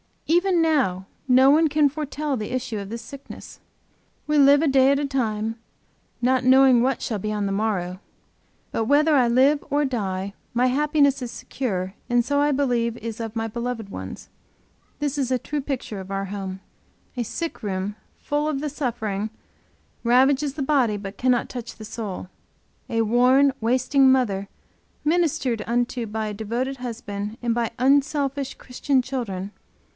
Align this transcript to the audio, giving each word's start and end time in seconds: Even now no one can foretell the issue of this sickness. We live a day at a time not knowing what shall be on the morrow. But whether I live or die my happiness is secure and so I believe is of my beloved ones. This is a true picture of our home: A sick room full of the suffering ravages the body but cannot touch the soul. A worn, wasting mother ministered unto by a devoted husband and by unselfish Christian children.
Even 0.25 0.61
now 0.63 1.05
no 1.27 1.51
one 1.51 1.67
can 1.67 1.87
foretell 1.89 2.35
the 2.35 2.53
issue 2.55 2.79
of 2.79 2.89
this 2.89 3.03
sickness. 3.03 3.59
We 4.25 4.37
live 4.39 4.63
a 4.63 4.67
day 4.67 4.89
at 4.91 4.97
a 4.97 5.05
time 5.05 5.57
not 6.21 6.43
knowing 6.45 6.81
what 6.81 7.01
shall 7.03 7.19
be 7.19 7.31
on 7.33 7.45
the 7.45 7.51
morrow. 7.51 7.99
But 8.71 8.85
whether 8.85 9.13
I 9.13 9.27
live 9.27 9.63
or 9.69 9.85
die 9.85 10.33
my 10.55 10.67
happiness 10.67 11.21
is 11.21 11.29
secure 11.31 11.93
and 12.09 12.23
so 12.25 12.39
I 12.39 12.51
believe 12.51 12.97
is 12.97 13.19
of 13.19 13.35
my 13.35 13.47
beloved 13.47 13.89
ones. 13.89 14.29
This 14.97 15.17
is 15.19 15.31
a 15.31 15.37
true 15.37 15.61
picture 15.61 15.99
of 15.99 16.09
our 16.09 16.25
home: 16.25 16.61
A 17.15 17.23
sick 17.23 17.61
room 17.61 17.95
full 18.17 18.47
of 18.47 18.61
the 18.61 18.69
suffering 18.69 19.29
ravages 20.03 20.55
the 20.55 20.63
body 20.63 20.97
but 20.97 21.17
cannot 21.17 21.49
touch 21.49 21.75
the 21.75 21.85
soul. 21.85 22.29
A 22.89 23.01
worn, 23.03 23.51
wasting 23.59 24.11
mother 24.11 24.47
ministered 25.03 25.61
unto 25.67 26.07
by 26.07 26.27
a 26.27 26.33
devoted 26.33 26.77
husband 26.77 27.37
and 27.43 27.53
by 27.53 27.69
unselfish 27.77 28.55
Christian 28.55 29.03
children. 29.03 29.51